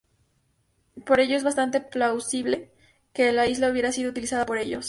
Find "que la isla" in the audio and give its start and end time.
3.13-3.69